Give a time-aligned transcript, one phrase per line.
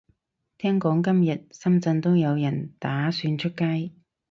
[0.57, 3.91] 聽講今日深圳都有人打算出街